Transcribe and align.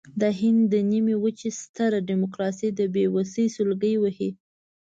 د 0.21 0.23
هند 0.39 0.61
د 0.73 0.75
نیمې 0.91 1.15
وچې 1.23 1.49
ستره 1.61 1.99
ډیموکراسي 2.09 2.69
د 2.79 2.79
بېوسۍ 2.93 3.45
سلګۍ 3.55 3.95
وهي. 3.99 4.29